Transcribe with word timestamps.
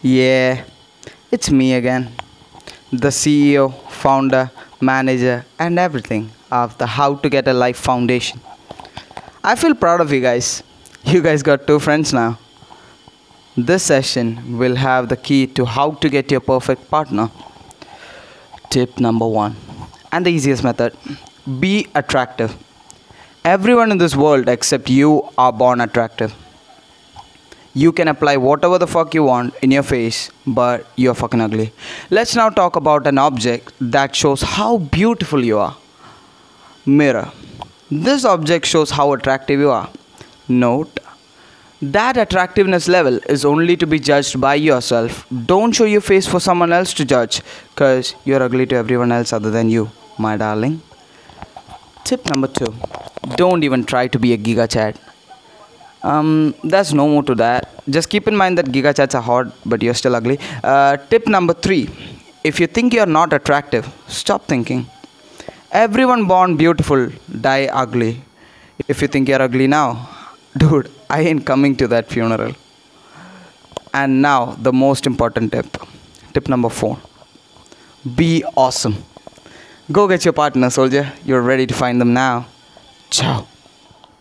Yeah, 0.00 0.62
it's 1.32 1.50
me 1.50 1.74
again, 1.74 2.12
the 2.92 3.08
CEO, 3.08 3.74
founder, 3.90 4.48
manager, 4.80 5.44
and 5.58 5.76
everything 5.76 6.30
of 6.52 6.78
the 6.78 6.86
How 6.86 7.16
to 7.16 7.28
Get 7.28 7.48
a 7.48 7.52
Life 7.52 7.78
Foundation. 7.78 8.40
I 9.42 9.56
feel 9.56 9.74
proud 9.74 10.00
of 10.00 10.12
you 10.12 10.20
guys. 10.20 10.62
You 11.02 11.20
guys 11.20 11.42
got 11.42 11.66
two 11.66 11.80
friends 11.80 12.12
now. 12.12 12.38
This 13.56 13.82
session 13.82 14.56
will 14.56 14.76
have 14.76 15.08
the 15.08 15.16
key 15.16 15.48
to 15.48 15.64
how 15.64 15.90
to 15.90 16.08
get 16.08 16.30
your 16.30 16.42
perfect 16.42 16.88
partner. 16.88 17.32
Tip 18.70 19.00
number 19.00 19.26
one, 19.26 19.56
and 20.12 20.24
the 20.24 20.30
easiest 20.30 20.62
method 20.62 20.96
be 21.58 21.88
attractive. 21.96 22.56
Everyone 23.44 23.90
in 23.90 23.98
this 23.98 24.14
world 24.14 24.48
except 24.48 24.88
you 24.88 25.28
are 25.36 25.52
born 25.52 25.80
attractive. 25.80 26.32
You 27.80 27.92
can 27.92 28.08
apply 28.08 28.36
whatever 28.38 28.76
the 28.82 28.88
fuck 28.92 29.14
you 29.14 29.22
want 29.22 29.54
in 29.62 29.70
your 29.70 29.84
face, 29.84 30.30
but 30.46 30.86
you're 30.96 31.14
fucking 31.14 31.40
ugly. 31.40 31.72
Let's 32.10 32.34
now 32.34 32.48
talk 32.48 32.74
about 32.74 33.06
an 33.06 33.18
object 33.18 33.72
that 33.80 34.16
shows 34.16 34.42
how 34.42 34.78
beautiful 34.78 35.44
you 35.44 35.58
are. 35.58 35.76
Mirror. 36.84 37.30
This 37.88 38.24
object 38.24 38.66
shows 38.66 38.90
how 38.90 39.12
attractive 39.12 39.60
you 39.60 39.70
are. 39.70 39.88
Note 40.48 40.98
that 41.80 42.16
attractiveness 42.16 42.88
level 42.88 43.20
is 43.28 43.44
only 43.44 43.76
to 43.76 43.86
be 43.86 44.00
judged 44.00 44.40
by 44.40 44.56
yourself. 44.56 45.24
Don't 45.46 45.70
show 45.70 45.84
your 45.84 46.00
face 46.00 46.26
for 46.26 46.40
someone 46.40 46.72
else 46.72 46.92
to 46.94 47.04
judge, 47.04 47.42
because 47.70 48.14
you're 48.24 48.42
ugly 48.42 48.66
to 48.66 48.74
everyone 48.74 49.12
else 49.12 49.32
other 49.32 49.52
than 49.52 49.68
you, 49.70 49.90
my 50.18 50.36
darling. 50.36 50.82
Tip 52.02 52.26
number 52.28 52.48
two 52.48 52.74
don't 53.36 53.62
even 53.62 53.84
try 53.84 54.08
to 54.08 54.18
be 54.18 54.32
a 54.32 54.38
giga 54.38 54.68
chad. 54.68 54.98
Um, 56.02 56.54
there's 56.62 56.94
no 56.94 57.08
more 57.08 57.22
to 57.24 57.34
that. 57.36 57.68
Just 57.88 58.08
keep 58.10 58.28
in 58.28 58.36
mind 58.36 58.58
that 58.58 58.66
giga 58.66 58.94
chads 58.94 59.14
are 59.14 59.22
hot, 59.22 59.52
but 59.66 59.82
you're 59.82 59.94
still 59.94 60.14
ugly. 60.14 60.38
Uh, 60.62 60.96
tip 60.96 61.26
number 61.26 61.54
three 61.54 61.88
if 62.44 62.60
you 62.60 62.66
think 62.66 62.94
you're 62.94 63.06
not 63.06 63.32
attractive, 63.32 63.92
stop 64.06 64.46
thinking. 64.46 64.86
Everyone 65.72 66.26
born 66.26 66.56
beautiful 66.56 67.10
die 67.40 67.66
ugly. 67.66 68.22
If 68.86 69.02
you 69.02 69.08
think 69.08 69.28
you're 69.28 69.42
ugly 69.42 69.66
now, 69.66 70.08
dude, 70.56 70.90
I 71.10 71.20
ain't 71.22 71.44
coming 71.44 71.76
to 71.76 71.88
that 71.88 72.08
funeral. 72.08 72.54
And 73.92 74.22
now, 74.22 74.56
the 74.68 74.72
most 74.72 75.06
important 75.06 75.52
tip. 75.52 75.76
Tip 76.32 76.48
number 76.48 76.68
four 76.68 76.98
be 78.16 78.44
awesome. 78.56 78.96
Go 79.90 80.06
get 80.06 80.24
your 80.24 80.32
partner, 80.32 80.70
soldier. 80.70 81.12
You're 81.24 81.42
ready 81.42 81.66
to 81.66 81.74
find 81.74 82.00
them 82.00 82.14
now. 82.14 82.46
Ciao. 83.10 83.46